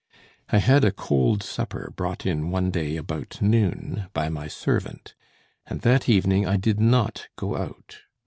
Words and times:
I 0.49 0.57
had 0.57 0.83
a 0.83 0.91
cold 0.91 1.43
supper 1.43 1.93
brought 1.95 2.25
in 2.25 2.49
one 2.49 2.71
day 2.71 2.97
about 2.97 3.39
noon 3.39 4.07
by 4.13 4.29
my 4.29 4.47
servant, 4.47 5.13
and 5.67 5.81
that 5.81 6.09
evening 6.09 6.43
I 6.47 6.57
did 6.57 6.79
not 6.79 7.27
go 7.35 7.55
out. 7.55 7.99